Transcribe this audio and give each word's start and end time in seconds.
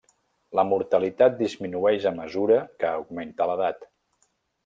La 0.59 0.63
mortalitat 0.69 1.35
disminueix 1.41 2.07
a 2.11 2.13
mesura 2.21 2.57
que 2.83 2.89
augmenta 2.93 3.51
l'edat. 3.51 3.87